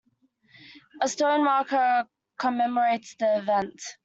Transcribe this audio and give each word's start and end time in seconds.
A 1.03 1.07
stone 1.07 1.43
marker 1.43 2.07
commemorates 2.39 3.13
the 3.19 3.37
event. 3.37 3.79